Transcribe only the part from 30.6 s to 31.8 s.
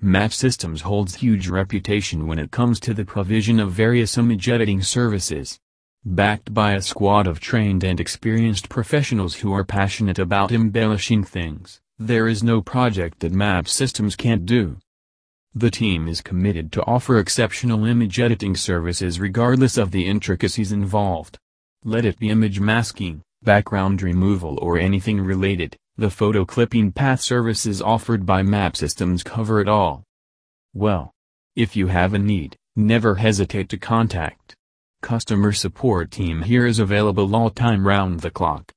Well. If